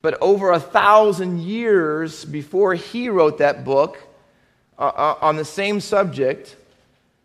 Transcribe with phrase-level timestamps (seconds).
[0.00, 3.98] But over a thousand years before he wrote that book
[4.78, 6.54] uh, uh, on the same subject,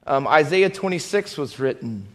[0.08, 2.08] um, Isaiah 26 was written.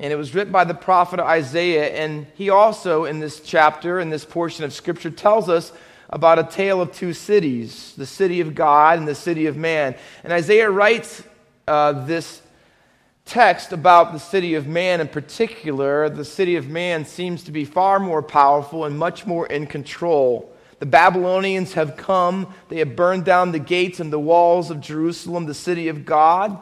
[0.00, 1.90] And it was written by the prophet Isaiah.
[1.90, 5.72] And he also, in this chapter, in this portion of scripture, tells us
[6.10, 9.94] about a tale of two cities the city of God and the city of man.
[10.24, 11.22] And Isaiah writes
[11.68, 12.42] uh, this
[13.24, 16.08] text about the city of man in particular.
[16.08, 20.52] The city of man seems to be far more powerful and much more in control.
[20.80, 25.46] The Babylonians have come, they have burned down the gates and the walls of Jerusalem,
[25.46, 26.58] the city of God.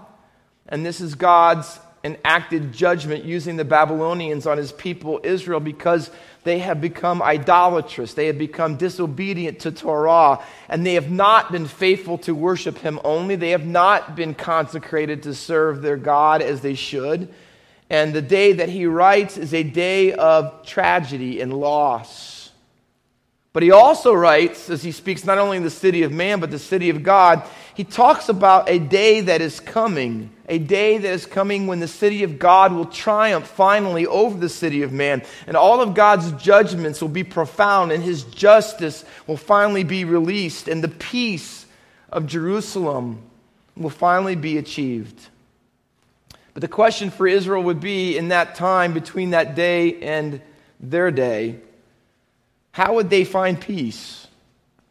[0.69, 6.11] And this is God's enacted judgment using the Babylonians on his people Israel because
[6.43, 8.15] they have become idolatrous.
[8.15, 12.99] They have become disobedient to Torah, and they have not been faithful to worship Him
[13.05, 13.37] only.
[13.37, 17.33] They have not been consecrated to serve their God as they should.
[17.91, 22.53] And the day that he writes is a day of tragedy and loss.
[23.53, 26.53] But he also writes, as he speaks not only in the city of man, but
[26.53, 27.43] the city of God,
[27.81, 31.89] he talks about a day that is coming, a day that is coming when the
[31.89, 35.23] city of God will triumph finally over the city of man.
[35.47, 40.69] And all of God's judgments will be profound, and his justice will finally be released,
[40.69, 41.65] and the peace
[42.13, 43.23] of Jerusalem
[43.79, 45.19] will finally be achieved.
[46.53, 50.43] But the question for Israel would be in that time between that day and
[50.81, 51.61] their day
[52.73, 54.27] how would they find peace?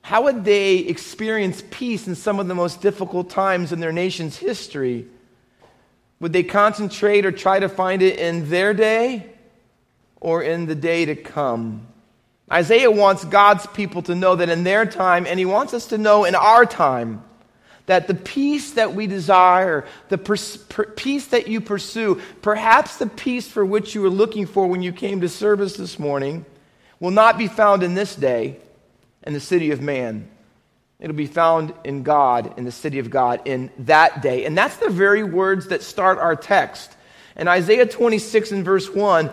[0.09, 4.37] How would they experience peace in some of the most difficult times in their nation's
[4.37, 5.05] history?
[6.19, 9.29] Would they concentrate or try to find it in their day
[10.19, 11.85] or in the day to come?
[12.51, 15.99] Isaiah wants God's people to know that in their time, and he wants us to
[15.99, 17.23] know in our time,
[17.85, 23.05] that the peace that we desire, the pers- per- peace that you pursue, perhaps the
[23.05, 26.47] peace for which you were looking for when you came to service this morning,
[26.99, 28.59] will not be found in this day
[29.23, 30.29] in the city of man.
[30.99, 34.45] It'll be found in God, in the city of God, in that day.
[34.45, 36.93] And that's the very words that start our text.
[37.37, 39.29] In Isaiah 26 and verse 1,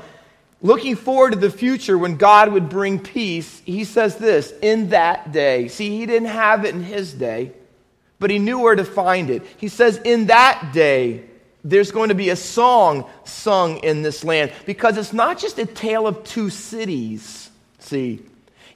[0.62, 5.32] looking forward to the future when God would bring peace, he says this in that
[5.32, 5.66] day.
[5.66, 7.52] See, he didn't have it in his day,
[8.20, 9.44] but he knew where to find it.
[9.56, 11.24] He says, in that day,
[11.64, 15.66] there's going to be a song sung in this land because it's not just a
[15.66, 17.46] tale of two cities
[17.86, 18.20] See,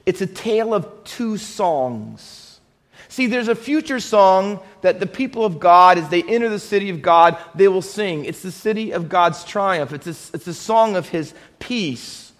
[0.05, 2.59] it's a tale of two songs.
[3.07, 6.89] See, there's a future song that the people of God, as they enter the city
[6.89, 8.23] of God, they will sing.
[8.23, 12.31] It's the city of God's triumph, it's a, it's a song of his peace.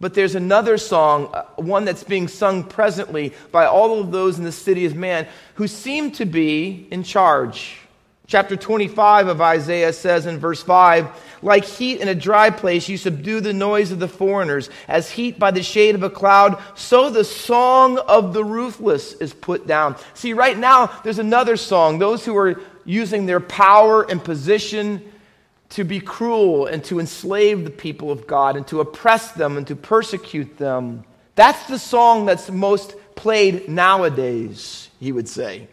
[0.00, 4.44] But there's another song, uh, one that's being sung presently by all of those in
[4.44, 7.78] the city of man who seem to be in charge.
[8.28, 11.08] Chapter 25 of Isaiah says in verse 5
[11.40, 14.68] Like heat in a dry place, you subdue the noise of the foreigners.
[14.86, 19.32] As heat by the shade of a cloud, so the song of the ruthless is
[19.32, 19.96] put down.
[20.12, 21.98] See, right now, there's another song.
[21.98, 25.10] Those who are using their power and position
[25.70, 29.66] to be cruel and to enslave the people of God and to oppress them and
[29.68, 31.04] to persecute them.
[31.34, 35.68] That's the song that's most played nowadays, he would say.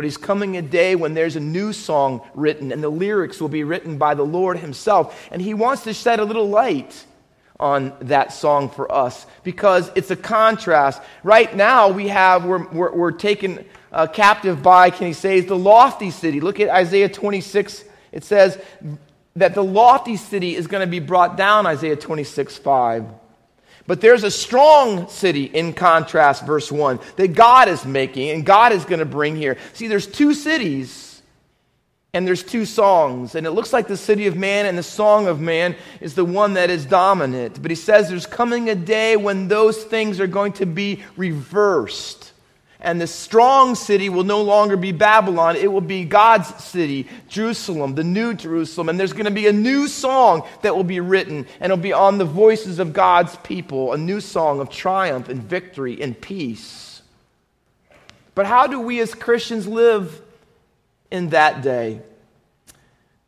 [0.00, 3.50] But he's coming a day when there's a new song written, and the lyrics will
[3.50, 5.28] be written by the Lord himself.
[5.30, 7.04] And he wants to shed a little light
[7.58, 11.02] on that song for us because it's a contrast.
[11.22, 13.62] Right now, we have, we're, we're, we're taken
[13.92, 16.40] uh, captive by, can he say, the lofty city.
[16.40, 17.84] Look at Isaiah 26.
[18.10, 18.58] It says
[19.36, 23.04] that the lofty city is going to be brought down, Isaiah 26, 5.
[23.86, 28.72] But there's a strong city in contrast, verse 1, that God is making and God
[28.72, 29.56] is going to bring here.
[29.72, 31.22] See, there's two cities
[32.12, 33.34] and there's two songs.
[33.34, 36.24] And it looks like the city of man and the song of man is the
[36.24, 37.60] one that is dominant.
[37.62, 42.29] But he says there's coming a day when those things are going to be reversed.
[42.82, 45.56] And the strong city will no longer be Babylon.
[45.56, 48.88] It will be God's city, Jerusalem, the new Jerusalem.
[48.88, 51.92] And there's going to be a new song that will be written, and it'll be
[51.92, 57.02] on the voices of God's people, a new song of triumph and victory and peace.
[58.34, 60.20] But how do we as Christians live
[61.10, 62.00] in that day?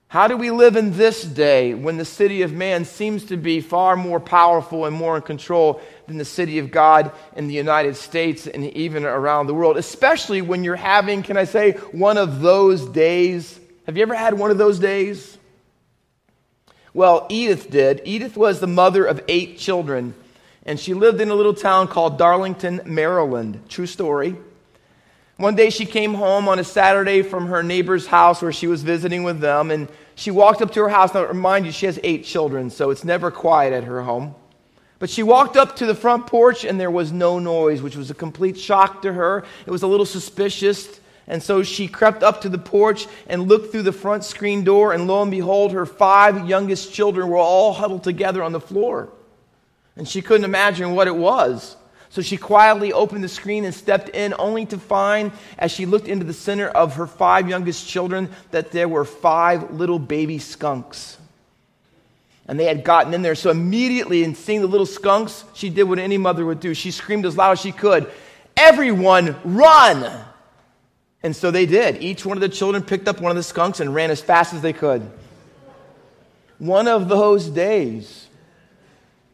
[0.08, 3.62] How do we live in this day when the city of man seems to be
[3.62, 5.80] far more powerful and more in control
[6.12, 9.78] than the city of God in the United States and even around the world?
[9.78, 13.58] Especially when you're having, can I say, one of those days.
[13.86, 15.38] Have you ever had one of those days?
[16.92, 18.02] Well, Edith did.
[18.04, 20.12] Edith was the mother of eight children,
[20.66, 23.62] and she lived in a little town called Darlington, Maryland.
[23.70, 24.36] True story.
[25.38, 28.82] One day she came home on a Saturday from her neighbor's house where she was
[28.82, 31.14] visiting with them, and she walked up to her house.
[31.14, 34.34] Now, remind you, she has eight children, so it's never quiet at her home.
[35.02, 38.12] But she walked up to the front porch and there was no noise, which was
[38.12, 39.44] a complete shock to her.
[39.66, 41.00] It was a little suspicious.
[41.26, 44.92] And so she crept up to the porch and looked through the front screen door,
[44.92, 49.08] and lo and behold, her five youngest children were all huddled together on the floor.
[49.96, 51.76] And she couldn't imagine what it was.
[52.10, 56.06] So she quietly opened the screen and stepped in, only to find, as she looked
[56.06, 61.18] into the center of her five youngest children, that there were five little baby skunks
[62.48, 63.34] and they had gotten in there.
[63.34, 66.74] So immediately, in seeing the little skunks, she did what any mother would do.
[66.74, 68.10] She screamed as loud as she could,
[68.56, 70.24] Everyone, run!
[71.22, 72.02] And so they did.
[72.02, 74.52] Each one of the children picked up one of the skunks and ran as fast
[74.54, 75.08] as they could.
[76.58, 78.28] One of those days,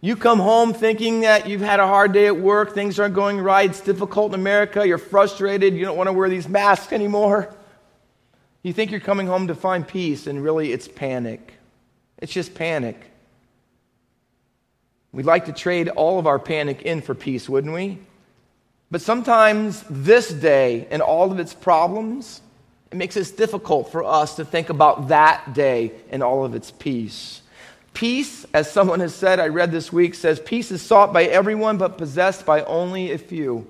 [0.00, 3.40] you come home thinking that you've had a hard day at work, things aren't going
[3.40, 7.54] right, it's difficult in America, you're frustrated, you don't want to wear these masks anymore.
[8.62, 11.57] You think you're coming home to find peace, and really it's panic.
[12.18, 13.00] It's just panic.
[15.12, 17.98] We'd like to trade all of our panic in for peace, wouldn't we?
[18.90, 22.40] But sometimes this day and all of its problems,
[22.90, 26.70] it makes it difficult for us to think about that day and all of its
[26.70, 27.42] peace.
[27.94, 31.78] Peace, as someone has said, I read this week, says peace is sought by everyone
[31.78, 33.66] but possessed by only a few.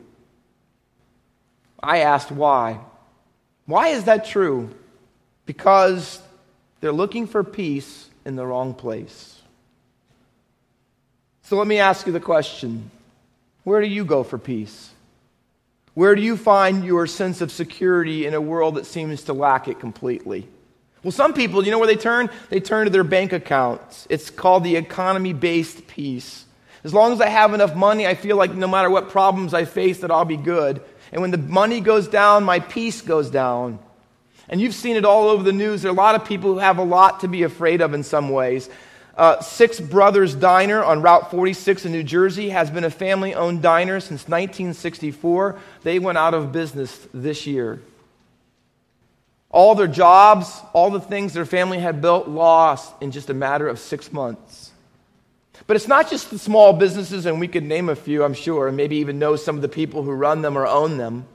[1.83, 2.81] I asked why.
[3.67, 4.71] Why is that true?
[5.47, 6.21] Because
[6.81, 9.41] they're looking for peace in the wrong place.
[11.43, 12.91] So let me ask you the question
[13.65, 14.91] where do you go for peace?
[15.95, 19.67] Where do you find your sense of security in a world that seems to lack
[19.67, 20.47] it completely?
[21.03, 22.29] Well, some people, you know where they turn?
[22.51, 24.07] They turn to their bank accounts.
[24.11, 26.45] It's called the economy based peace.
[26.85, 29.65] As long as I have enough money, I feel like no matter what problems I
[29.65, 30.83] face, that I'll be good.
[31.13, 33.79] And when the money goes down, my peace goes down.
[34.49, 35.83] And you've seen it all over the news.
[35.83, 38.03] There are a lot of people who have a lot to be afraid of in
[38.03, 38.69] some ways.
[39.17, 43.63] Uh, Six Brothers Diner on Route 46 in New Jersey has been a family owned
[43.63, 45.59] diner since 1964.
[45.83, 47.83] They went out of business this year.
[49.51, 53.67] All their jobs, all the things their family had built, lost in just a matter
[53.67, 54.71] of six months.
[55.67, 58.69] But it's not just the small businesses, and we could name a few, I'm sure,
[58.69, 61.27] and maybe even know some of the people who run them or own them.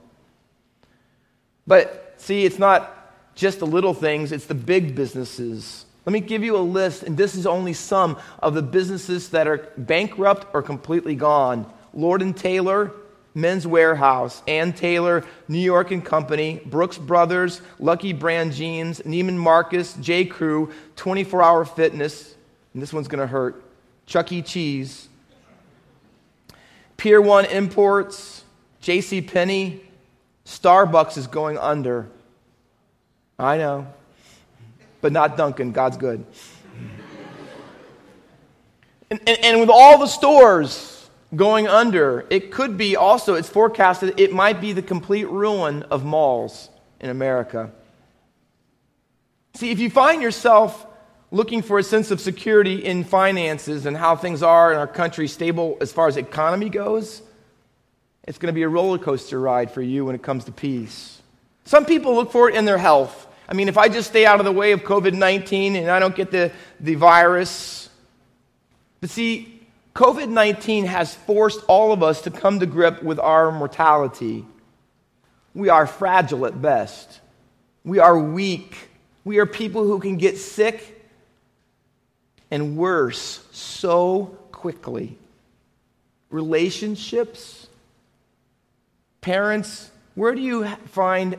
[1.67, 3.02] But see, it's not
[3.35, 5.85] just the little things, it's the big businesses.
[6.05, 9.47] Let me give you a list, and this is only some of the businesses that
[9.47, 11.71] are bankrupt or completely gone.
[11.93, 12.91] Lord and Taylor,
[13.35, 19.93] Men's Wearhouse, Ann Taylor, New York and Company, Brooks Brothers, Lucky Brand Jeans, Neiman Marcus,
[19.93, 20.25] J.
[20.25, 22.35] Crew, 24 Hour Fitness,
[22.73, 23.63] and this one's going to hurt,
[24.05, 24.41] Chuck E.
[24.41, 25.07] Cheese,
[26.97, 28.43] Pier 1 Imports,
[28.81, 29.21] J.C.
[29.21, 29.81] Penney,
[30.45, 32.07] Starbucks is going under.
[33.43, 33.87] I know.
[35.01, 35.73] But not Dunkin'.
[35.73, 36.25] God's good.
[39.11, 44.19] And, and, and, with all the stores going under, it could be also, it's forecasted,
[44.19, 46.69] it might be the complete ruin of malls
[46.99, 47.69] in America.
[49.55, 50.87] See, if you find yourself
[51.29, 55.27] looking for a sense of security in finances and how things are in our country,
[55.27, 57.21] stable as far as economy goes,
[58.23, 61.21] it's going to be a roller coaster ride for you when it comes to peace.
[61.65, 63.27] Some people look for it in their health.
[63.47, 65.99] I mean, if I just stay out of the way of COVID 19 and I
[65.99, 67.89] don't get the, the virus.
[69.01, 69.61] But see,
[69.95, 74.45] COVID 19 has forced all of us to come to grip with our mortality.
[75.53, 77.21] We are fragile at best,
[77.83, 78.89] we are weak.
[79.25, 81.01] We are people who can get sick
[82.51, 85.17] and worse so quickly.
[86.29, 87.67] Relationships,
[89.21, 91.37] parents, where do you find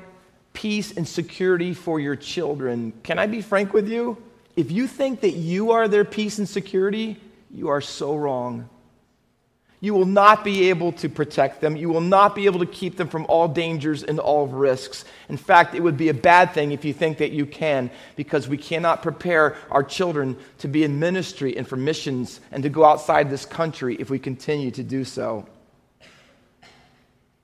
[0.55, 2.95] peace and security for your children.
[3.03, 4.17] Can I be frank with you?
[4.57, 7.21] If you think that you are their peace and security,
[7.51, 8.71] you are so wrong.
[9.81, 11.77] You will not be able to protect them.
[11.77, 15.05] You will not be able to keep them from all dangers and all risks.
[15.29, 18.49] In fact, it would be a bad thing if you think that you can, because
[18.49, 22.83] we cannot prepare our children to be in ministry and for missions and to go
[22.83, 25.47] outside this country if we continue to do so.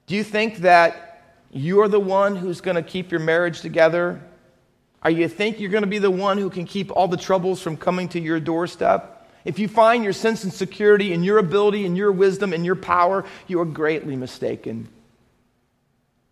[0.07, 1.10] Do you think that
[1.53, 4.21] you're the one who's going to keep your marriage together?
[5.03, 7.61] Are you think you're going to be the one who can keep all the troubles
[7.63, 9.29] from coming to your doorstep?
[9.45, 12.77] If you find your sense and security in your ability and your wisdom and your
[12.77, 14.89] power, you are greatly mistaken.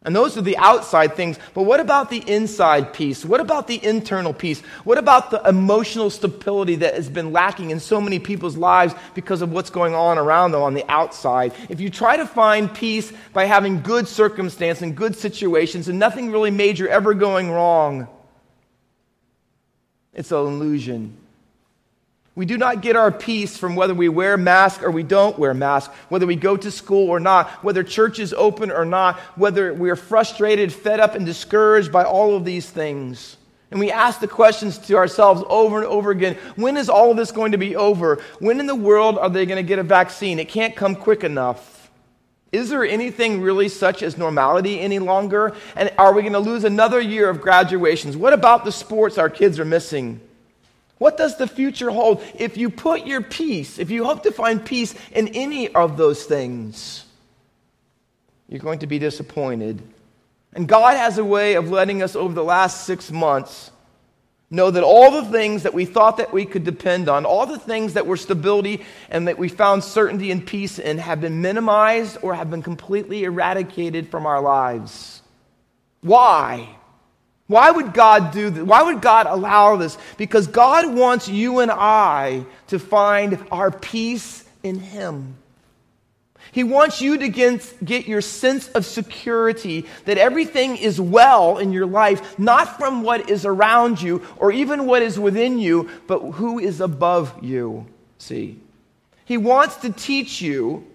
[0.04, 1.38] And those are the outside things.
[1.54, 3.24] But what about the inside peace?
[3.24, 4.60] What about the internal peace?
[4.84, 9.42] What about the emotional stability that has been lacking in so many people's lives because
[9.42, 11.52] of what's going on around them on the outside?
[11.68, 16.30] If you try to find peace by having good circumstance and good situations and nothing
[16.30, 18.06] really major ever going wrong,
[20.14, 21.16] it's an illusion.
[22.38, 25.52] We do not get our peace from whether we wear masks or we don't wear
[25.54, 29.74] masks, whether we go to school or not, whether church is open or not, whether
[29.74, 33.36] we're frustrated, fed up, and discouraged by all of these things.
[33.72, 37.16] And we ask the questions to ourselves over and over again when is all of
[37.16, 38.22] this going to be over?
[38.38, 40.38] When in the world are they going to get a vaccine?
[40.38, 41.90] It can't come quick enough.
[42.52, 45.56] Is there anything really such as normality any longer?
[45.74, 48.16] And are we going to lose another year of graduations?
[48.16, 50.20] What about the sports our kids are missing?
[50.98, 54.64] What does the future hold if you put your peace, if you hope to find
[54.64, 57.04] peace in any of those things?
[58.48, 59.80] You're going to be disappointed.
[60.54, 63.70] And God has a way of letting us over the last six months
[64.50, 67.58] know that all the things that we thought that we could depend on, all the
[67.58, 72.16] things that were stability and that we found certainty and peace in, have been minimized
[72.22, 75.22] or have been completely eradicated from our lives.
[76.00, 76.77] Why?
[77.48, 78.62] Why would God do this?
[78.62, 79.98] Why would God allow this?
[80.18, 85.36] Because God wants you and I to find our peace in Him.
[86.52, 91.86] He wants you to get, your sense of security that everything is well in your
[91.86, 96.58] life, not from what is around you or even what is within you, but who
[96.58, 97.86] is above you.
[98.18, 98.60] See?
[99.24, 100.86] He wants to teach you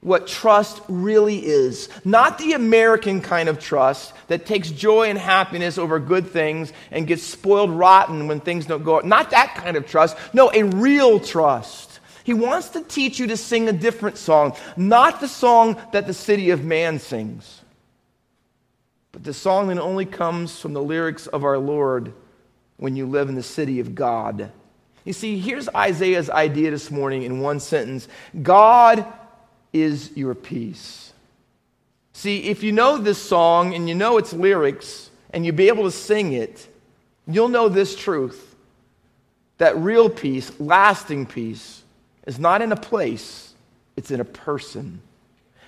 [0.00, 1.88] what trust really is.
[2.04, 7.06] Not the American kind of trust that takes joy and happiness over good things and
[7.06, 9.00] gets spoiled rotten when things don't go.
[9.00, 10.16] Not that kind of trust.
[10.32, 12.00] No, a real trust.
[12.22, 16.14] He wants to teach you to sing a different song, not the song that the
[16.14, 17.62] city of man sings,
[19.12, 22.12] but the song that only comes from the lyrics of our Lord
[22.76, 24.52] when you live in the city of God.
[25.06, 28.08] You see, here's Isaiah's idea this morning in one sentence
[28.42, 29.06] God
[29.72, 31.12] is your peace.
[32.12, 35.84] See, if you know this song and you know its lyrics and you be able
[35.84, 36.66] to sing it,
[37.26, 38.56] you'll know this truth
[39.58, 41.82] that real peace, lasting peace,
[42.26, 43.54] is not in a place,
[43.96, 45.00] it's in a person.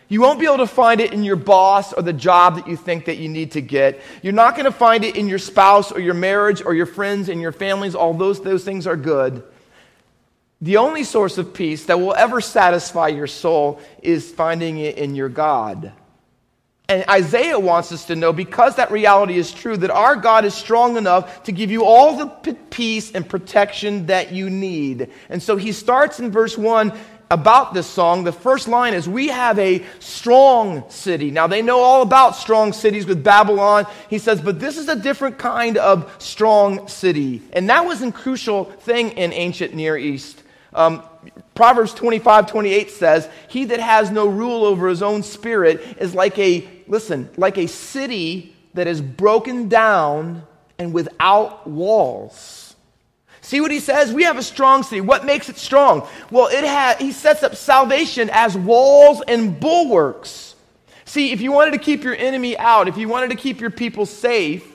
[0.09, 2.77] You won't be able to find it in your boss or the job that you
[2.77, 4.01] think that you need to get.
[4.23, 7.29] You're not going to find it in your spouse or your marriage or your friends
[7.29, 7.95] and your families.
[7.95, 9.45] All those, those things are good.
[10.63, 15.15] The only source of peace that will ever satisfy your soul is finding it in
[15.15, 15.93] your God.
[16.91, 20.55] And Isaiah wants us to know, because that reality is true, that our God is
[20.55, 25.09] strong enough to give you all the p- peace and protection that you need.
[25.29, 26.93] And so he starts in verse 1
[27.31, 28.25] about this song.
[28.25, 31.31] The first line is, We have a strong city.
[31.31, 33.87] Now, they know all about strong cities with Babylon.
[34.09, 37.41] He says, But this is a different kind of strong city.
[37.53, 40.40] And that was a crucial thing in ancient Near East.
[40.73, 41.03] Um,
[41.55, 46.39] Proverbs 25, 28 says, He that has no rule over his own spirit is like
[46.39, 50.45] a, listen, like a city that is broken down
[50.79, 52.75] and without walls.
[53.43, 54.13] See what he says?
[54.13, 55.01] We have a strong city.
[55.01, 56.07] What makes it strong?
[56.31, 60.55] Well, it has, he sets up salvation as walls and bulwarks.
[61.05, 63.71] See, if you wanted to keep your enemy out, if you wanted to keep your
[63.71, 64.70] people safe,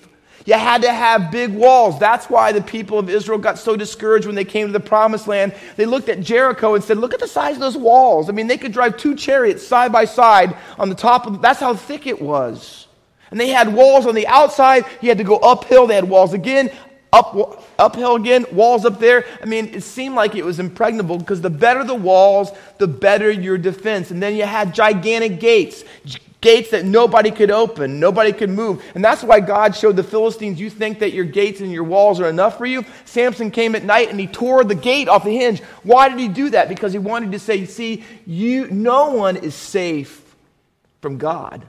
[0.46, 2.00] you had to have big walls.
[2.00, 5.28] That's why the people of Israel got so discouraged when they came to the promised
[5.28, 5.56] land.
[5.76, 8.30] They looked at Jericho and said, Look at the size of those walls.
[8.30, 11.60] I mean, they could drive two chariots side by side on the top of that's
[11.60, 12.88] how thick it was.
[13.32, 14.86] And they had walls on the outside.
[15.02, 15.88] You had to go uphill.
[15.88, 16.70] They had walls again,
[17.12, 19.26] up, uphill again, walls up there.
[19.42, 23.32] I mean, it seemed like it was impregnable because the better the walls, the better
[23.32, 24.12] your defense.
[24.12, 25.84] And then you had gigantic gates
[26.46, 28.84] gates that nobody could open, nobody could move.
[28.94, 32.22] And that's why God showed the Philistines, you think that your gates and your walls
[32.22, 32.86] are enough for you?
[33.06, 35.60] Samson came at night and he tore the gate off the hinge.
[35.82, 36.70] Why did he do that?
[36.70, 40.36] Because he wanted to say, see, you no one is safe
[41.02, 41.66] from God.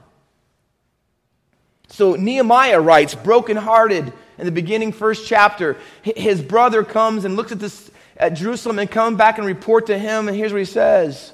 [1.87, 7.59] So Nehemiah writes, brokenhearted in the beginning first chapter, his brother comes and looks at
[7.59, 11.33] this at Jerusalem and come back and report to him, and here's what he says.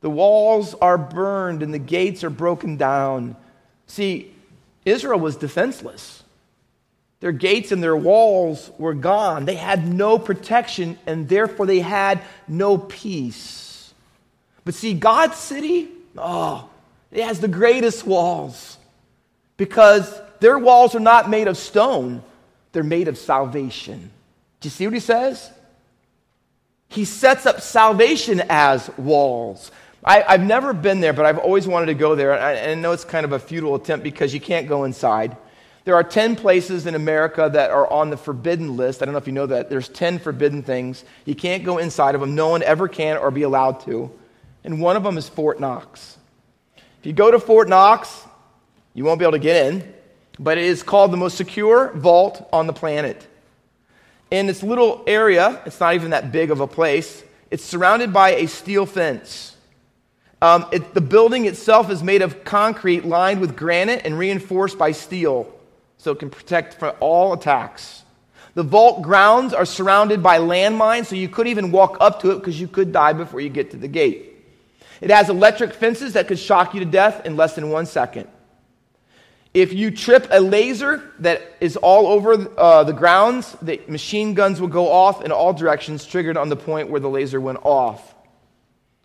[0.00, 3.36] The walls are burned and the gates are broken down.
[3.86, 4.34] See,
[4.84, 6.22] Israel was defenseless.
[7.20, 9.44] Their gates and their walls were gone.
[9.44, 13.92] They had no protection, and therefore they had no peace.
[14.64, 16.68] But see, God's city, oh,
[17.10, 18.78] it has the greatest walls
[19.58, 22.22] because their walls are not made of stone,
[22.72, 24.10] they're made of salvation.
[24.60, 25.50] Do you see what he says?
[26.88, 29.70] He sets up salvation as walls.
[30.04, 32.32] I, have never been there, but I've always wanted to go there.
[32.32, 34.84] And I, and I know it's kind of a futile attempt because you can't go
[34.84, 35.36] inside.
[35.84, 39.02] There are 10 places in America that are on the forbidden list.
[39.02, 39.70] I don't know if you know that.
[39.70, 41.04] There's 10 forbidden things.
[41.24, 42.34] You can't go inside of them.
[42.34, 44.10] No one ever can or be allowed to.
[44.64, 46.18] And one of them is Fort Knox.
[46.76, 48.26] If you go to Fort Knox,
[48.94, 49.94] you won't be able to get in,
[50.38, 53.26] but it is called the most secure vault on the planet.
[54.30, 58.30] In this little area, it's not even that big of a place, it's surrounded by
[58.30, 59.49] a steel fence.
[60.42, 64.92] Um, it, the building itself is made of concrete lined with granite and reinforced by
[64.92, 65.52] steel
[65.98, 68.04] so it can protect from all attacks.
[68.54, 72.36] The vault grounds are surrounded by landmines, so you couldn't even walk up to it
[72.36, 74.26] because you could die before you get to the gate.
[75.00, 78.28] It has electric fences that could shock you to death in less than one second.
[79.52, 84.60] If you trip a laser that is all over uh, the grounds, the machine guns
[84.60, 88.09] will go off in all directions, triggered on the point where the laser went off.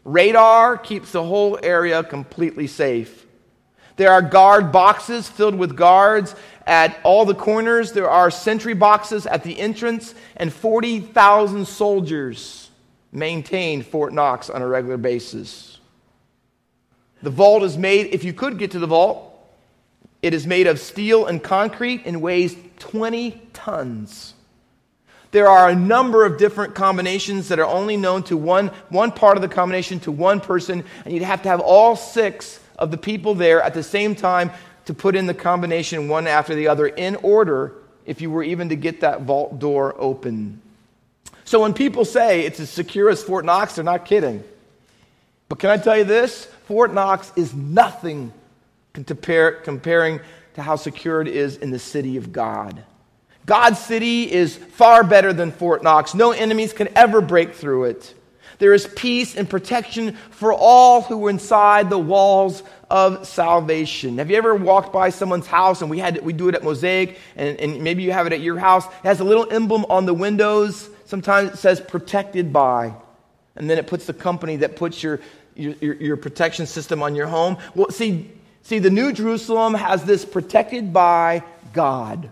[0.06, 3.26] Radar keeps the whole area completely safe.
[3.98, 6.36] There are guard boxes filled with guards
[6.68, 7.92] at all the corners.
[7.92, 12.70] There are sentry boxes at the entrance, and 40,000 soldiers
[13.12, 15.80] maintain Fort Knox on a regular basis.
[17.24, 19.32] The vault is made, if you could get to the vault,
[20.22, 24.35] it is made of steel and concrete and weighs 20 tons.
[25.36, 29.36] There are a number of different combinations that are only known to one, one part
[29.36, 32.96] of the combination to one person, and you'd have to have all six of the
[32.96, 34.50] people there at the same time
[34.86, 37.74] to put in the combination one after the other in order
[38.06, 40.62] if you were even to get that vault door open.
[41.44, 44.42] So when people say it's as secure as Fort Knox, they're not kidding.
[45.50, 46.46] But can I tell you this?
[46.66, 48.32] Fort Knox is nothing
[48.94, 50.22] compare, comparing
[50.54, 52.86] to how secure it is in the city of God.
[53.46, 56.14] God's city is far better than Fort Knox.
[56.14, 58.14] No enemies can ever break through it.
[58.58, 64.18] There is peace and protection for all who are inside the walls of salvation.
[64.20, 67.20] Have you ever walked by someone's house and we had we do it at Mosaic
[67.36, 68.86] and, and maybe you have it at your house?
[68.86, 70.90] It has a little emblem on the windows.
[71.06, 72.94] Sometimes it says protected by.
[73.58, 75.20] And then it puts the company that puts your,
[75.56, 77.58] your, your protection system on your home.
[77.76, 78.32] Well, see,
[78.66, 82.32] See, the New Jerusalem has this protected by God.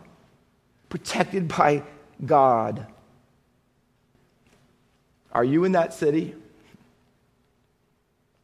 [0.94, 1.82] Protected by
[2.24, 2.86] God.
[5.32, 6.36] Are you in that city?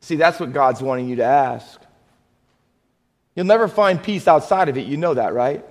[0.01, 1.79] See, that's what God's wanting you to ask.
[3.36, 4.88] You'll never find peace outside of it.
[4.88, 5.63] You know that, right?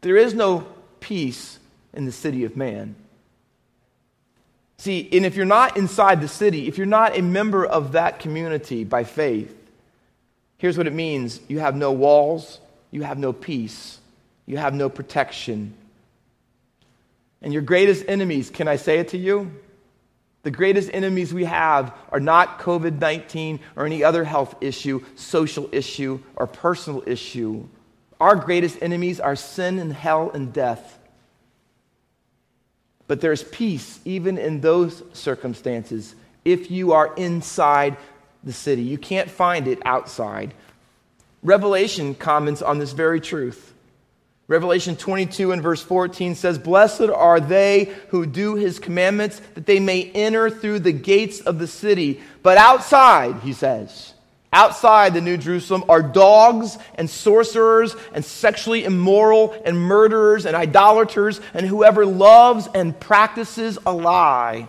[0.00, 0.66] There is no
[0.98, 1.60] peace
[1.92, 2.96] in the city of man.
[4.78, 8.18] See, and if you're not inside the city, if you're not a member of that
[8.18, 9.54] community by faith,
[10.60, 13.98] Here's what it means you have no walls, you have no peace,
[14.44, 15.72] you have no protection.
[17.42, 19.50] And your greatest enemies, can I say it to you?
[20.42, 25.68] The greatest enemies we have are not COVID 19 or any other health issue, social
[25.72, 27.66] issue, or personal issue.
[28.20, 30.98] Our greatest enemies are sin and hell and death.
[33.06, 37.96] But there's peace even in those circumstances if you are inside
[38.44, 38.82] the city.
[38.82, 40.54] You can't find it outside.
[41.42, 43.69] Revelation comments on this very truth.
[44.50, 49.78] Revelation 22 and verse 14 says, Blessed are they who do his commandments, that they
[49.78, 52.20] may enter through the gates of the city.
[52.42, 54.12] But outside, he says,
[54.52, 61.40] outside the New Jerusalem are dogs and sorcerers and sexually immoral and murderers and idolaters
[61.54, 64.66] and whoever loves and practices a lie.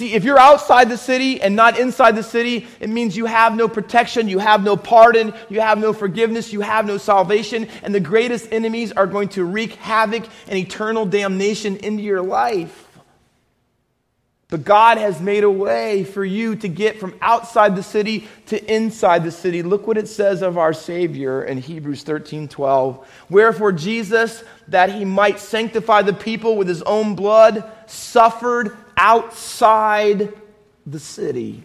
[0.00, 3.54] See, if you're outside the city and not inside the city, it means you have
[3.54, 7.94] no protection, you have no pardon, you have no forgiveness, you have no salvation, and
[7.94, 12.88] the greatest enemies are going to wreak havoc and eternal damnation into your life.
[14.48, 18.74] But God has made a way for you to get from outside the city to
[18.74, 19.62] inside the city.
[19.62, 23.06] Look what it says of our Savior in Hebrews 13 12.
[23.28, 30.32] Wherefore, Jesus, that he might sanctify the people with his own blood, suffered outside
[30.86, 31.64] the city.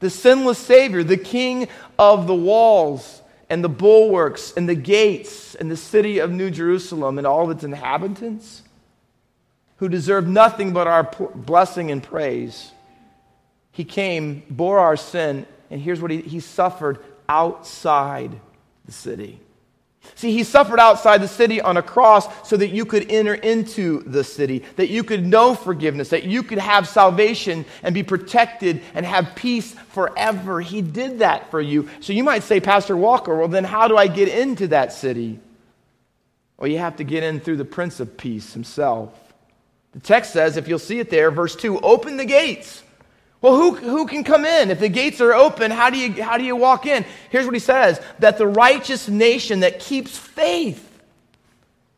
[0.00, 1.68] The sinless Savior, the King
[1.98, 7.16] of the walls and the bulwarks and the gates and the city of New Jerusalem
[7.16, 8.62] and all of its inhabitants,
[9.76, 12.72] who deserve nothing but our blessing and praise.
[13.70, 18.38] He came, bore our sin, and here's what he, he suffered outside
[18.84, 19.40] the city.
[20.14, 24.02] See, he suffered outside the city on a cross so that you could enter into
[24.04, 28.82] the city, that you could know forgiveness, that you could have salvation and be protected
[28.94, 30.60] and have peace forever.
[30.60, 31.88] He did that for you.
[32.00, 35.40] So you might say, Pastor Walker, well, then how do I get into that city?
[36.58, 39.12] Well, you have to get in through the Prince of Peace himself.
[39.92, 42.83] The text says, if you'll see it there, verse 2 open the gates.
[43.44, 44.70] Well, who, who can come in?
[44.70, 47.04] If the gates are open, how do, you, how do you walk in?
[47.28, 50.90] Here's what he says that the righteous nation that keeps faith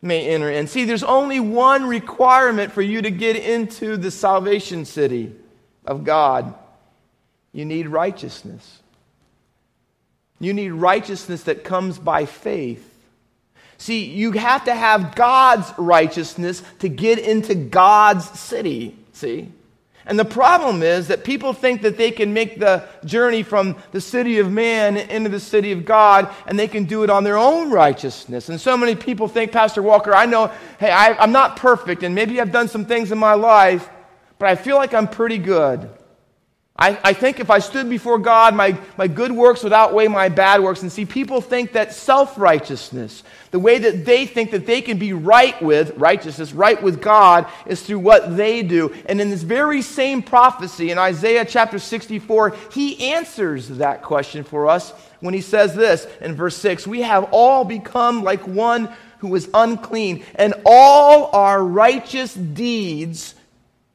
[0.02, 0.66] may enter in.
[0.66, 5.37] See, there's only one requirement for you to get into the salvation city
[5.85, 6.52] of God
[7.52, 8.80] you need righteousness.
[10.40, 12.92] You need righteousness that comes by faith.
[13.78, 18.96] See, you have to have God's righteousness to get into God's city.
[19.12, 19.52] See?
[20.09, 24.01] And the problem is that people think that they can make the journey from the
[24.01, 27.37] city of man into the city of God and they can do it on their
[27.37, 28.49] own righteousness.
[28.49, 32.14] And so many people think, Pastor Walker, I know, hey, I, am not perfect and
[32.14, 33.88] maybe I've done some things in my life,
[34.38, 35.90] but I feel like I'm pretty good.
[36.79, 40.29] I, I think if I stood before God, my, my good works would outweigh my
[40.29, 40.83] bad works.
[40.83, 44.99] And see, people think that self righteousness, the way that they think that they can
[44.99, 48.95] be right with righteousness, right with God, is through what they do.
[49.07, 54.69] And in this very same prophecy in Isaiah chapter 64, he answers that question for
[54.69, 59.35] us when he says this in verse 6 We have all become like one who
[59.35, 63.35] is unclean, and all our righteous deeds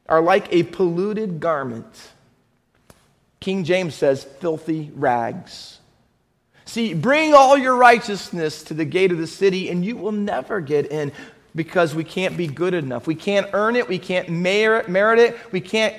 [0.10, 2.11] are like a polluted garment.
[3.42, 5.80] King James says, filthy rags.
[6.66, 10.62] See, bring all your righteousness to the gate of the city, and you will never
[10.62, 11.12] get in
[11.56, 13.08] because we can't be good enough.
[13.08, 13.88] We can't earn it.
[13.88, 15.52] We can't merit, merit it.
[15.52, 15.96] We can't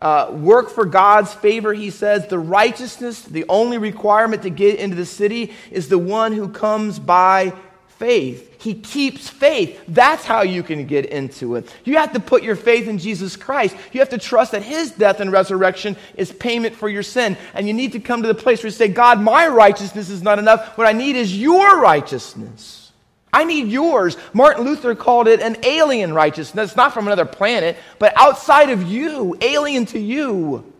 [0.00, 1.74] uh, work for God's favor.
[1.74, 6.32] He says the righteousness, the only requirement to get into the city, is the one
[6.32, 7.52] who comes by
[7.98, 8.62] faith.
[8.62, 9.82] He keeps faith.
[9.88, 11.72] That's how you can get into it.
[11.84, 13.76] You have to put your faith in Jesus Christ.
[13.92, 17.36] You have to trust that His death and resurrection is payment for your sin.
[17.54, 20.22] And you need to come to the place where you say, God, my righteousness is
[20.22, 20.78] not enough.
[20.78, 22.92] What I need is your righteousness.
[23.32, 24.16] I need yours.
[24.32, 29.36] Martin Luther called it an alien righteousness, not from another planet, but outside of you,
[29.40, 30.72] alien to you.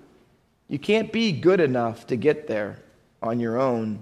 [0.69, 2.79] You can't be good enough to get there
[3.21, 3.99] on your own.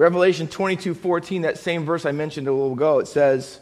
[0.00, 3.60] Revelation 22 14, that same verse I mentioned a little ago, it says,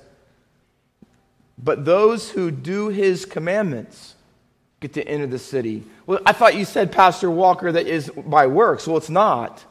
[1.58, 4.14] But those who do his commandments
[4.78, 5.82] get to enter the city.
[6.06, 8.86] Well, I thought you said, Pastor Walker, that is by works.
[8.86, 9.64] Well, it's not.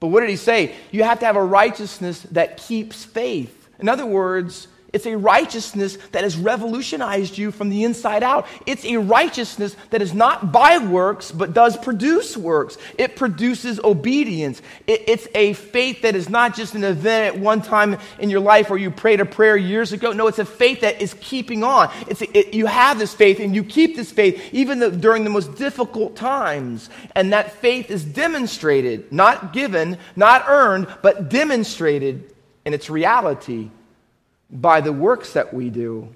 [0.00, 0.74] But what did he say?
[0.90, 3.68] You have to have a righteousness that keeps faith.
[3.78, 8.46] In other words, it's a righteousness that has revolutionized you from the inside out.
[8.64, 12.78] It's a righteousness that is not by works, but does produce works.
[12.96, 14.62] It produces obedience.
[14.86, 18.38] It, it's a faith that is not just an event at one time in your
[18.38, 20.12] life where you prayed a prayer years ago.
[20.12, 21.90] No, it's a faith that is keeping on.
[22.06, 25.24] It's a, it, you have this faith and you keep this faith even the, during
[25.24, 26.88] the most difficult times.
[27.16, 32.32] And that faith is demonstrated, not given, not earned, but demonstrated
[32.64, 33.70] in its reality
[34.50, 36.08] by the works that we do.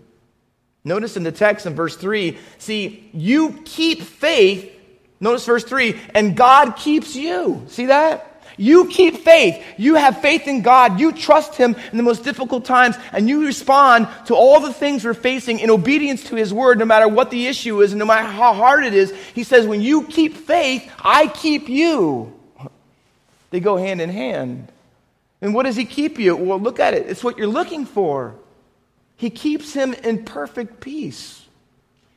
[0.84, 4.72] Notice in the text in verse 3, see, you keep faith.
[5.20, 7.64] Notice verse 3, and God keeps you.
[7.68, 8.28] See that?
[8.58, 9.64] You keep faith.
[9.76, 10.98] You have faith in God.
[10.98, 15.04] You trust Him in the most difficult times, and you respond to all the things
[15.04, 18.04] we're facing in obedience to His word, no matter what the issue is and no
[18.04, 19.14] matter how hard it is.
[19.34, 22.34] He says, When you keep faith, I keep you.
[23.50, 24.70] They go hand in hand.
[25.40, 26.36] And what does he keep you?
[26.36, 27.06] Well, look at it.
[27.08, 28.34] It's what you're looking for.
[29.16, 31.46] He keeps him in perfect peace.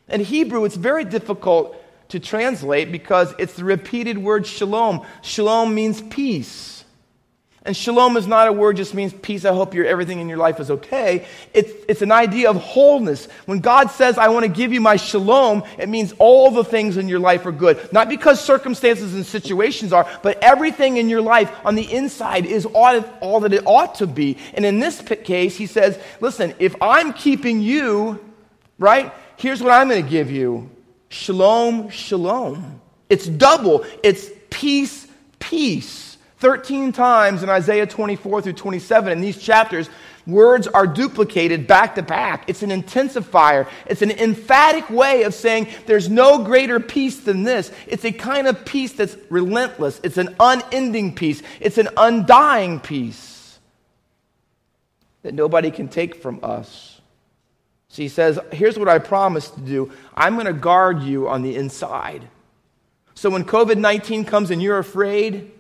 [0.08, 1.76] In Hebrew, it's very difficult
[2.10, 5.06] to translate because it's the repeated word shalom.
[5.22, 6.81] Shalom means peace.
[7.64, 9.46] And shalom is not a word just means peace.
[9.46, 11.28] I hope everything in your life is okay.
[11.54, 13.28] It's, it's an idea of wholeness.
[13.46, 16.98] When God says, I want to give you my shalom, it means all the things
[16.98, 17.94] in your life are good.
[17.94, 22.66] Not because circumstances and situations are, but everything in your life on the inside is
[22.66, 24.38] all, all that it ought to be.
[24.56, 28.20] And in this case, he says, listen, if I'm keeping you,
[28.80, 30.72] right, here's what I'm going to give you
[31.10, 32.82] shalom, shalom.
[33.08, 35.06] It's double, it's peace,
[35.38, 36.11] peace.
[36.42, 39.90] 13 times in Isaiah 24 through 27 in these chapters,
[40.26, 42.46] words are duplicated back to back.
[42.48, 43.68] It's an intensifier.
[43.86, 47.72] It's an emphatic way of saying there's no greater peace than this.
[47.86, 50.02] It's a kind of peace that's relentless.
[50.04, 51.44] It's an unending peace.
[51.60, 53.60] It's an undying peace
[55.22, 57.00] that nobody can take from us.
[57.90, 61.44] So he says, Here's what I promise to do I'm going to guard you on
[61.44, 62.28] the inside.
[63.14, 65.52] So when COVID 19 comes and you're afraid,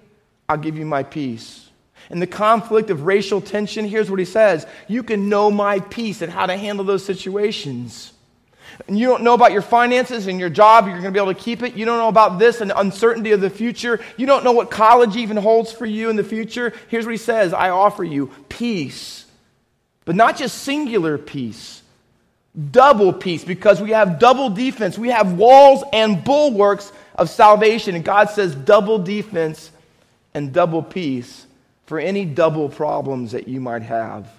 [0.51, 1.69] I'll give you my peace.
[2.09, 6.21] In the conflict of racial tension, here's what he says You can know my peace
[6.21, 8.11] and how to handle those situations.
[8.85, 11.33] And you don't know about your finances and your job, you're going to be able
[11.33, 11.75] to keep it.
[11.75, 14.01] You don't know about this and uncertainty of the future.
[14.17, 16.73] You don't know what college even holds for you in the future.
[16.89, 19.25] Here's what he says I offer you peace,
[20.03, 21.81] but not just singular peace,
[22.71, 24.97] double peace, because we have double defense.
[24.97, 27.95] We have walls and bulwarks of salvation.
[27.95, 29.71] And God says double defense
[30.33, 31.45] and double peace
[31.85, 34.29] for any double problems that you might have.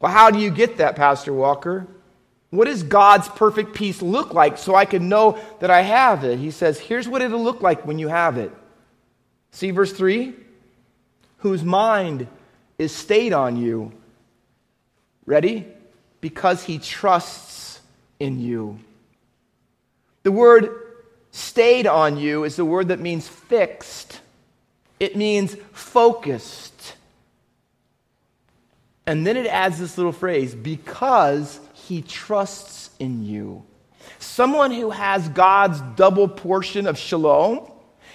[0.00, 1.86] Well, how do you get that, Pastor Walker?
[2.50, 6.38] What does God's perfect peace look like so I can know that I have it?
[6.38, 8.52] He says, here's what it'll look like when you have it.
[9.50, 10.34] See verse 3?
[11.38, 12.26] whose mind
[12.78, 13.92] is stayed on you.
[15.24, 15.66] Ready?
[16.20, 17.80] Because he trusts
[18.18, 18.78] in you.
[20.22, 20.70] The word
[21.30, 24.20] stayed on you is the word that means fixed,
[24.98, 26.94] it means focused.
[29.06, 33.64] And then it adds this little phrase because he trusts in you.
[34.18, 37.70] Someone who has God's double portion of shalom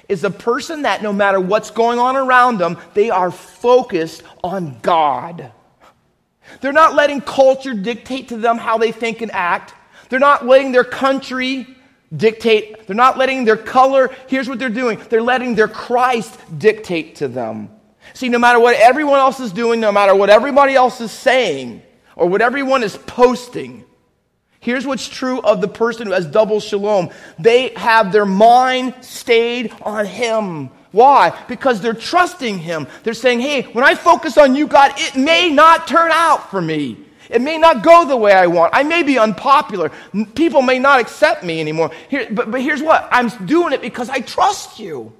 [0.10, 4.78] is a person that no matter what's going on around them, they are focused on
[4.82, 5.52] God.
[6.60, 9.74] They're not letting culture dictate to them how they think and act.
[10.10, 11.66] They're not letting their country
[12.16, 12.88] dictate.
[12.88, 14.10] They're not letting their color.
[14.28, 17.70] Here's what they're doing they're letting their Christ dictate to them.
[18.14, 21.82] See, no matter what everyone else is doing, no matter what everybody else is saying,
[22.16, 23.86] or what everyone is posting,
[24.62, 27.10] Here's what's true of the person who has double shalom.
[27.40, 30.70] They have their mind stayed on Him.
[30.92, 31.36] Why?
[31.48, 32.88] Because they're trusting Him.
[33.02, 36.62] They're saying, hey, when I focus on you, God, it may not turn out for
[36.62, 36.98] me.
[37.32, 38.76] It may not go the way I want.
[38.76, 39.90] I may be unpopular.
[40.36, 41.90] People may not accept me anymore.
[42.10, 45.14] Here, but, but here's what I'm doing it because I trust you.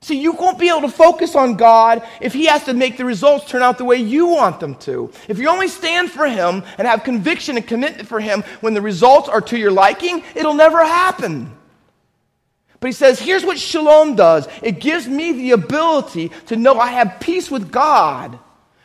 [0.00, 3.04] See, you won't be able to focus on God if He has to make the
[3.04, 5.12] results turn out the way you want them to.
[5.28, 8.80] If you only stand for Him and have conviction and commitment for Him when the
[8.80, 11.52] results are to your liking, it'll never happen.
[12.78, 16.88] But He says, here's what shalom does it gives me the ability to know I
[16.88, 18.38] have peace with God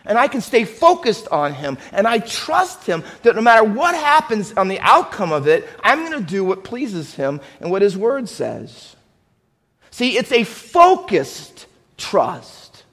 [0.07, 3.93] and I can stay focused on Him and I trust Him that no matter what
[3.93, 7.81] happens on the outcome of it, I'm going to do what pleases Him and what
[7.81, 8.95] His Word says.
[9.91, 11.67] See, it's a focused
[11.97, 12.83] trust.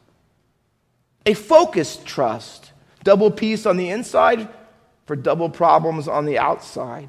[1.27, 2.72] A focused trust.
[3.03, 4.48] Double peace on the inside
[5.07, 7.09] for double problems on the outside.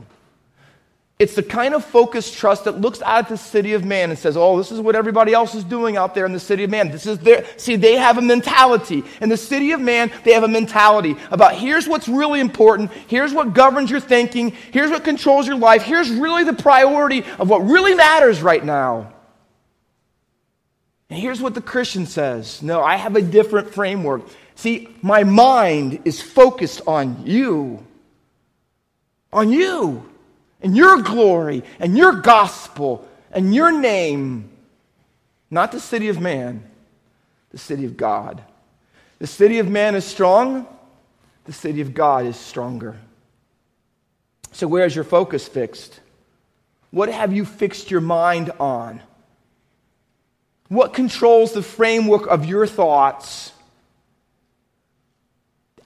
[1.18, 4.20] It's the kind of focused trust that looks out at the city of man and
[4.20, 6.70] says, Oh, this is what everybody else is doing out there in the city of
[6.70, 6.92] man.
[6.92, 9.02] This is their, see, they have a mentality.
[9.22, 13.34] In the city of man, they have a mentality about here's what's really important, here's
[13.34, 17.60] what governs your thinking, here's what controls your life, here's really the priority of what
[17.60, 19.14] really matters right now.
[21.10, 24.24] And here's what the Christian says No, I have a different framework.
[24.56, 27.86] See, my mind is focused on you,
[29.32, 30.10] on you,
[30.66, 34.50] and your glory, and your gospel, and your name.
[35.52, 36.68] Not the city of man,
[37.52, 38.42] the city of God.
[39.20, 40.66] The city of man is strong,
[41.44, 42.98] the city of God is stronger.
[44.54, 46.00] So, where's your focus fixed?
[46.90, 49.04] What have you fixed your mind on?
[50.70, 53.52] What controls the framework of your thoughts?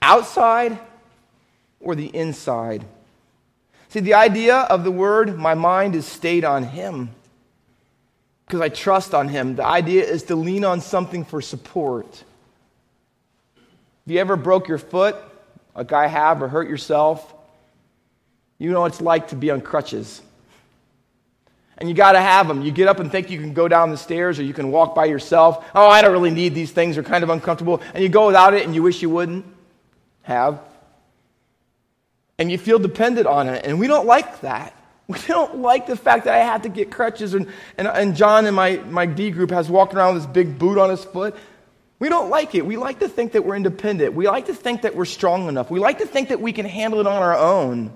[0.02, 0.80] Outside
[1.82, 2.86] or the inside?
[3.90, 7.10] See, the idea of the word, my mind is stayed on Him
[8.46, 9.56] because I trust on Him.
[9.56, 12.06] The idea is to lean on something for support.
[14.06, 15.16] Have you ever broke your foot,
[15.76, 17.34] like I have, or hurt yourself?
[18.58, 20.22] You know what it's like to be on crutches
[21.80, 22.62] and you got to have them.
[22.62, 24.94] You get up and think you can go down the stairs or you can walk
[24.94, 25.66] by yourself.
[25.74, 26.96] Oh, I don't really need these things.
[26.96, 27.82] They're kind of uncomfortable.
[27.94, 29.46] And you go without it and you wish you wouldn't
[30.24, 30.60] have.
[32.40, 33.66] And you feel dependent on it.
[33.66, 34.74] And we don't like that.
[35.10, 37.34] We don't like the fact that I have to get crutches.
[37.34, 37.48] And,
[37.80, 40.78] and, and John in my, my D group has walked around with this big boot
[40.78, 41.36] on his foot.
[41.98, 42.64] We don't like it.
[42.64, 44.14] We like to think that we're independent.
[44.14, 45.72] We like to think that we're strong enough.
[45.72, 47.92] We like to think that we can handle it on our own.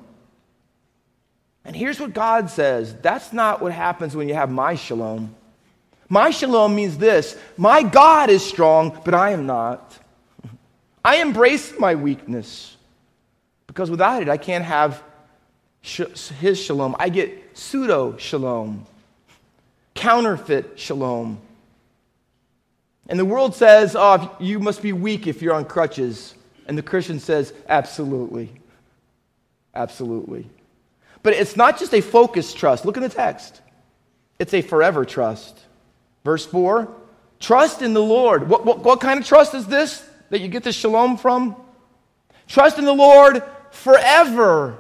[1.64, 5.36] And here's what God says that's not what happens when you have my shalom.
[6.10, 10.00] My shalom means this my God is strong, but I am not.
[11.06, 12.76] I embrace my weakness
[13.74, 15.02] because without it, I can't have
[15.82, 16.96] his shalom.
[17.00, 18.86] I get pseudo shalom,
[19.96, 21.42] counterfeit shalom.
[23.10, 26.36] And the world says, oh, you must be weak if you're on crutches.
[26.68, 28.52] And the Christian says, absolutely.
[29.74, 30.48] Absolutely.
[31.24, 32.86] But it's not just a focused trust.
[32.86, 33.60] Look in the text.
[34.38, 35.60] It's a forever trust.
[36.24, 36.94] Verse 4
[37.40, 38.48] Trust in the Lord.
[38.48, 41.56] What, what, what kind of trust is this that you get the shalom from?
[42.48, 43.42] Trust in the Lord
[43.74, 44.78] forever.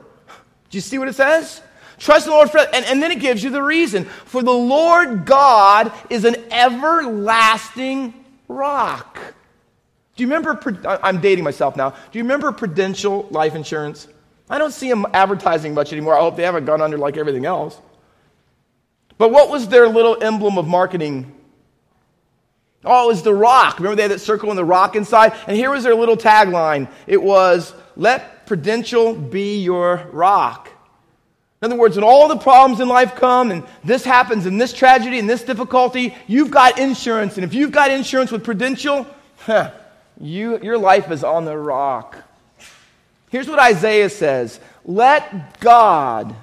[0.69, 1.61] Do you see what it says?
[1.97, 2.69] Trust the Lord forever.
[2.73, 4.05] And, and then it gives you the reason.
[4.05, 8.13] For the Lord God is an everlasting
[8.47, 9.19] rock.
[10.15, 10.59] Do you remember?
[11.03, 11.89] I'm dating myself now.
[11.89, 14.07] Do you remember Prudential life insurance?
[14.49, 16.15] I don't see them advertising much anymore.
[16.15, 17.79] I hope they haven't gone under like everything else.
[19.17, 21.33] But what was their little emblem of marketing?
[22.85, 23.77] Oh, it was the rock.
[23.77, 25.33] Remember they had that circle and the rock inside?
[25.47, 26.89] And here was their little tagline.
[27.07, 30.69] It was, let Prudential be your rock.
[31.59, 34.73] In other words, when all the problems in life come and this happens and this
[34.73, 37.35] tragedy and this difficulty, you've got insurance.
[37.35, 39.71] And if you've got insurance with Prudential, huh,
[40.21, 42.15] you, your life is on the rock.
[43.31, 46.35] Here's what Isaiah says Let God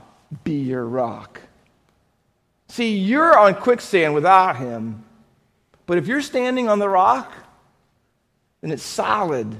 [0.42, 1.40] be your rock.
[2.70, 5.05] See, you're on quicksand without him.
[5.87, 7.33] But if you're standing on the rock,
[8.62, 9.57] then it's solid.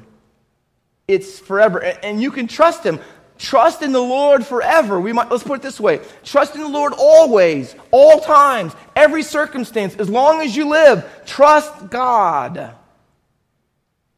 [1.10, 1.80] It's forever.
[1.80, 3.00] And you can trust him.
[3.36, 5.00] Trust in the Lord forever.
[5.00, 6.00] We might let's put it this way.
[6.24, 11.04] Trust in the Lord always, all times, every circumstance, as long as you live.
[11.26, 12.74] Trust God.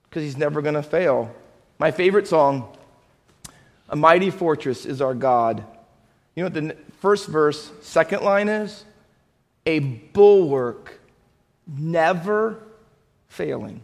[0.05, 1.35] Because he's never going to fail.
[1.79, 2.77] My favorite song,
[3.89, 5.65] A Mighty Fortress is Our God.
[6.35, 8.85] You know what the first verse, second line is?
[9.65, 11.01] A bulwark
[11.67, 12.59] never
[13.29, 13.81] failing.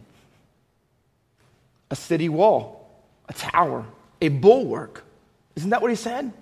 [1.89, 2.78] A city wall,
[3.29, 3.85] a tower,
[4.21, 5.05] a bulwark.
[5.55, 6.33] Isn't that what he said?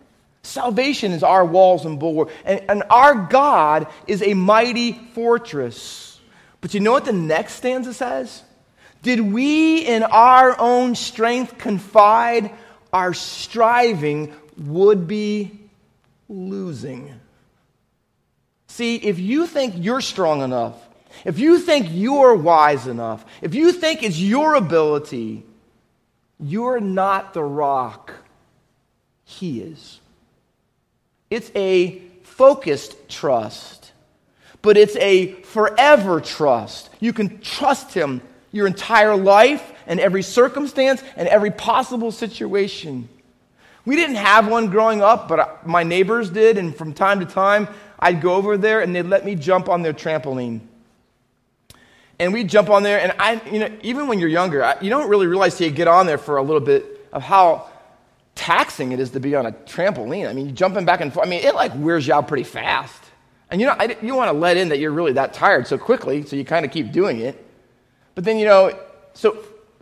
[0.42, 2.30] Salvation is our walls and bulwark.
[2.46, 6.20] And, and our God is a mighty fortress.
[6.62, 8.42] But you know what the next stanza says?
[9.04, 12.52] Did we in our own strength confide,
[12.92, 15.52] our striving would be
[16.30, 17.20] losing.
[18.68, 20.76] See, if you think you're strong enough,
[21.26, 25.44] if you think you're wise enough, if you think it's your ability,
[26.40, 28.14] you're not the rock.
[29.24, 30.00] He is.
[31.30, 33.92] It's a focused trust,
[34.62, 36.90] but it's a forever trust.
[37.00, 38.22] You can trust Him
[38.52, 43.10] your entire life and every circumstance and every possible situation.
[43.86, 47.68] We didn't have one growing up, but my neighbors did, and from time to time,
[48.00, 50.62] I'd go over there and they'd let me jump on their trampoline
[52.20, 53.00] and we jump on there.
[53.00, 55.74] And I, you know, even when you're younger, I, you don't really realize till you
[55.74, 57.70] get on there for a little bit of how
[58.36, 60.30] taxing it is to be on a trampoline.
[60.30, 61.26] I mean, jumping back and forth.
[61.26, 63.04] I mean, it like wears you out pretty fast.
[63.50, 65.78] And you know, I, you want to let in that you're really that tired so
[65.78, 67.44] quickly, so you kind of keep doing it.
[68.16, 68.78] But then, you know,
[69.14, 69.38] so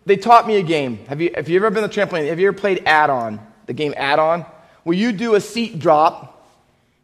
[0.06, 1.06] they taught me a game.
[1.08, 2.28] Have you, have you ever been on the trampoline?
[2.28, 3.40] Have you ever played add on?
[3.66, 4.46] The game add on?
[4.84, 6.48] Where you do a seat drop,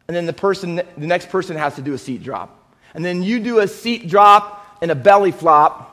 [0.07, 2.75] and then the person, the next person has to do a seat drop.
[2.93, 5.87] And then you do a seat drop, and a belly flop,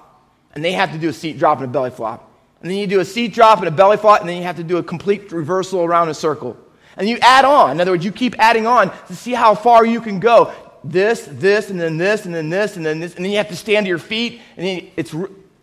[0.55, 2.31] and they have to do a seat drop and a belly flop.
[2.61, 4.57] And then you do a seat drop and a belly flop, and then you have
[4.57, 6.57] to do a complete reversal around a circle.
[6.97, 7.73] And you add on.
[7.73, 10.53] In other words, you keep adding on to see how far you can go.
[10.83, 13.49] This, this, and then this, and then this, and then this, and then you have
[13.49, 15.15] to stand to your feet, and then it's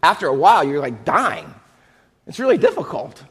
[0.01, 1.53] after a while you're like dying.
[2.27, 3.21] It's really difficult.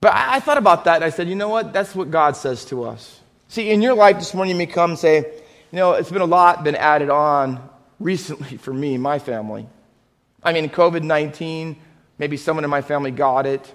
[0.00, 1.72] But I, I thought about that, and I said, you know what?
[1.72, 3.20] That's what God says to us.
[3.48, 6.22] See, in your life this morning, you may come and say, you know, it's been
[6.22, 7.68] a lot been added on
[8.00, 9.68] recently for me, my family.
[10.42, 11.76] I mean, COVID 19,
[12.18, 13.72] maybe someone in my family got it.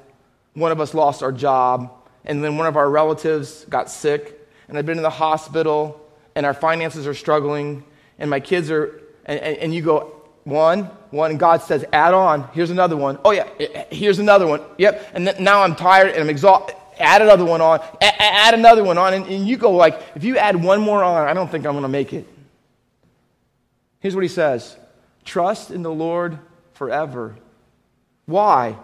[0.54, 1.92] One of us lost our job.
[2.26, 4.48] And then one of our relatives got sick.
[4.68, 6.02] And I've been in the hospital.
[6.34, 7.84] And our finances are struggling.
[8.18, 10.12] And my kids are, and, and, and you go,
[10.44, 12.50] one, one, and God says, add on.
[12.54, 13.20] Here's another one.
[13.26, 14.62] Oh, yeah, eh, eh, here's another one.
[14.78, 15.12] Yep.
[15.14, 16.76] And then, now I'm tired and I'm exhausted.
[16.98, 17.80] Add another one on.
[18.02, 19.14] A- add another one on.
[19.14, 21.74] And, and you go, like, if you add one more on, I don't think I'm
[21.74, 22.28] going to make it.
[24.06, 24.78] Here's what he says
[25.24, 26.38] Trust in the Lord
[26.74, 27.36] forever.
[28.28, 28.78] Why?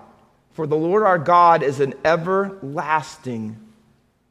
[0.53, 3.55] For the Lord our God is an everlasting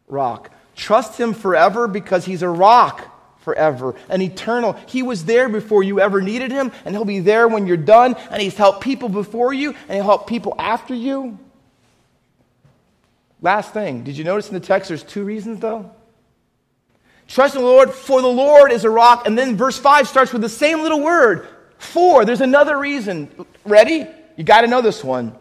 [0.09, 0.51] rock.
[0.75, 3.07] Trust him forever because he's a rock
[3.39, 4.73] forever and eternal.
[4.89, 8.17] He was there before you ever needed him, and he'll be there when you're done,
[8.29, 11.39] and he's helped people before you, and he'll help people after you.
[13.41, 15.93] Last thing, did you notice in the text there's two reasons though?
[17.31, 19.27] Trust in the Lord, for the Lord is a rock.
[19.27, 21.47] And then verse 5 starts with the same little word,
[21.79, 22.25] for.
[22.25, 23.31] There's another reason.
[23.65, 24.07] Ready?
[24.37, 25.37] You got to know this one.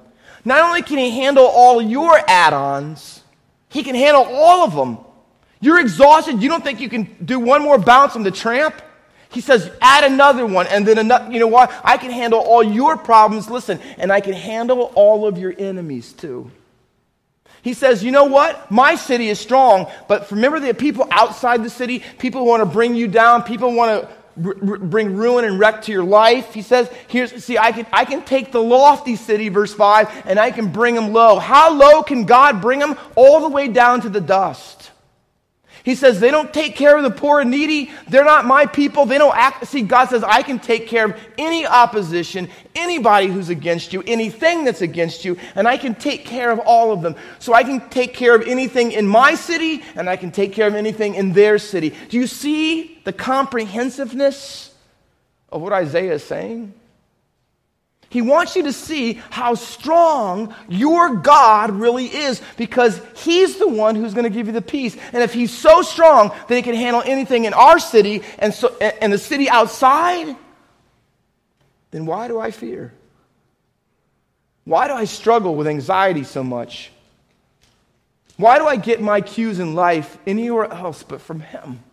[0.45, 3.23] Not only can he handle all your add ons,
[3.69, 4.99] he can handle all of them.
[5.61, 6.43] You're exhausted.
[6.43, 8.79] You don't think you can do one more bounce on the tramp?
[9.31, 11.31] He says, add another one, and then another.
[11.31, 11.71] You know what?
[11.83, 13.49] I can handle all your problems.
[13.49, 16.51] Listen, and I can handle all of your enemies too.
[17.69, 18.71] He says, You know what?
[18.71, 22.65] My city is strong, but remember the people outside the city, people who want to
[22.65, 24.09] bring you down, people want to
[24.43, 26.51] r- bring ruin and wreck to your life.
[26.51, 30.39] He says, Here's, see, I can, I can take the lofty city, verse 5, and
[30.39, 31.37] I can bring them low.
[31.37, 32.97] How low can God bring them?
[33.15, 34.89] All the way down to the dust.
[35.89, 37.89] He says, they don't take care of the poor and needy.
[38.07, 39.07] They're not my people.
[39.07, 39.65] They don't act.
[39.65, 44.65] See, God says, I can take care of any opposition, anybody who's against you, anything
[44.65, 47.15] that's against you, and I can take care of all of them.
[47.39, 50.67] So I can take care of anything in my city, and I can take care
[50.67, 51.95] of anything in their city.
[52.09, 54.71] Do you see the comprehensiveness
[55.51, 56.78] of what Isaiah is saying?
[58.09, 63.95] He wants you to see how strong your God really is because He's the one
[63.95, 64.97] who's going to give you the peace.
[65.13, 68.75] And if He's so strong that He can handle anything in our city and, so,
[68.77, 70.35] and the city outside,
[71.91, 72.93] then why do I fear?
[74.65, 76.91] Why do I struggle with anxiety so much?
[78.37, 81.83] Why do I get my cues in life anywhere else but from Him?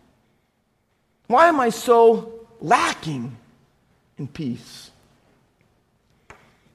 [1.27, 3.35] Why am I so lacking
[4.17, 4.89] in peace?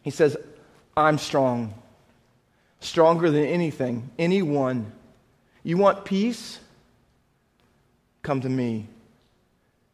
[0.03, 0.36] He says,
[0.96, 1.74] I'm strong,
[2.80, 4.92] stronger than anything, anyone.
[5.62, 6.59] You want peace?
[8.22, 8.86] Come to me.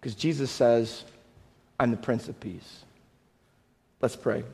[0.00, 1.04] Because Jesus says,
[1.78, 2.84] I'm the Prince of Peace.
[4.00, 4.44] Let's pray.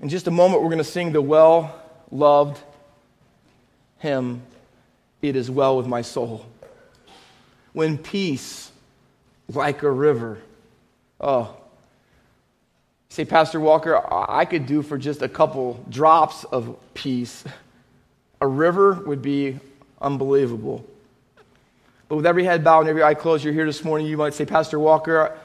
[0.00, 2.60] In just a moment, we're going to sing the well loved
[3.98, 4.42] hymn,
[5.22, 6.46] It Is Well With My Soul.
[7.72, 8.70] When peace,
[9.48, 10.38] like a river,
[11.20, 11.56] oh,
[13.08, 17.44] say, Pastor Walker, I could do for just a couple drops of peace.
[18.40, 19.58] A river would be
[20.00, 20.84] unbelievable.
[22.08, 24.34] But with every head bowed and every eye closed, you're here this morning, you might
[24.34, 25.36] say, Pastor Walker,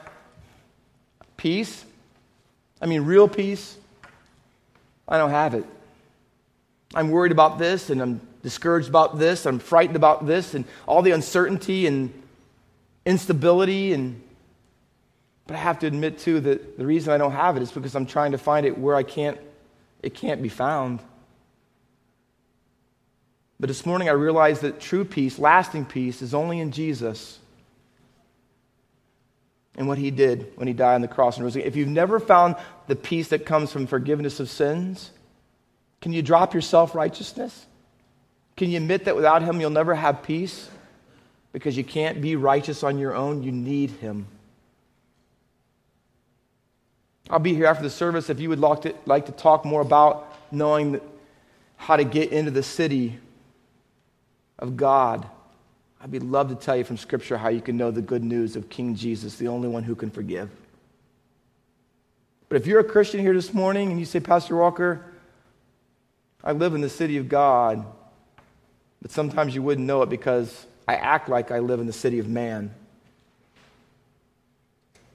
[1.36, 1.84] peace?
[2.80, 3.76] I mean, real peace?
[5.06, 5.64] I don't have it.
[6.94, 9.46] I'm worried about this and I'm discouraged about this.
[9.46, 12.12] I'm frightened about this and all the uncertainty and
[13.04, 14.22] instability and
[15.46, 17.94] but I have to admit too that the reason I don't have it is because
[17.94, 19.38] I'm trying to find it where I can't
[20.02, 21.00] it can't be found.
[23.58, 27.38] But this morning I realized that true peace, lasting peace is only in Jesus
[29.76, 31.66] and what he did when he died on the cross and rose again.
[31.66, 35.10] If you've never found the peace that comes from forgiveness of sins,
[36.00, 37.66] can you drop your self righteousness?
[38.56, 40.68] Can you admit that without him you'll never have peace?
[41.52, 44.26] Because you can't be righteous on your own, you need him.
[47.30, 49.80] I'll be here after the service if you would like to, like to talk more
[49.80, 51.00] about knowing
[51.76, 53.18] how to get into the city
[54.58, 55.26] of God.
[56.00, 58.56] I'd be love to tell you from Scripture how you can know the good news
[58.56, 60.50] of King Jesus, the only one who can forgive.
[62.50, 65.04] But if you're a Christian here this morning and you say, Pastor Walker,
[66.42, 67.86] I live in the city of God,
[69.00, 72.18] but sometimes you wouldn't know it because I act like I live in the city
[72.18, 72.74] of man.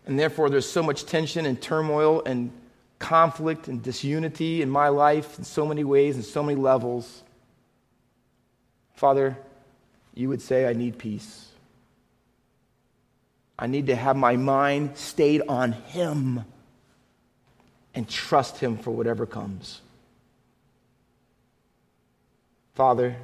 [0.09, 2.49] And therefore, there's so much tension and turmoil and
[2.97, 7.21] conflict and disunity in my life in so many ways and so many levels.
[8.95, 9.37] Father,
[10.15, 11.45] you would say, I need peace.
[13.59, 16.43] I need to have my mind stayed on Him
[17.93, 19.79] and trust Him for whatever comes.
[22.73, 23.15] Father,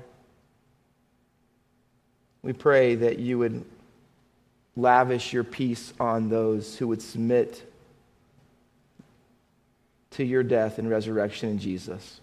[2.43, 3.65] we pray that you would
[4.75, 7.71] lavish your peace on those who would submit
[10.11, 12.21] to your death and resurrection in Jesus.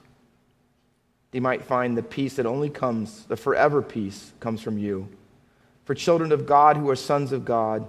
[1.31, 5.09] They might find the peace that only comes, the forever peace, comes from you.
[5.85, 7.87] For children of God who are sons of God,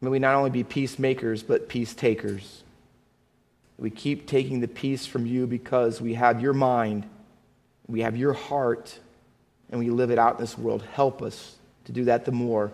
[0.00, 2.62] may we not only be peacemakers, but peace takers.
[3.78, 7.08] We keep taking the peace from you because we have your mind,
[7.86, 8.98] we have your heart,
[9.70, 10.82] and we live it out in this world.
[10.92, 12.72] Help us to do that the more,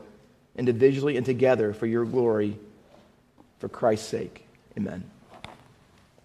[0.56, 2.58] individually and together, for your glory,
[3.58, 4.46] for Christ's sake.
[4.76, 5.04] Amen.